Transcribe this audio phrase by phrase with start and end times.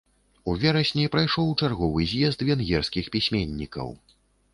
[0.51, 3.93] У верасні прайшоў чарговы з'езд венгерскіх пісьменнікаў.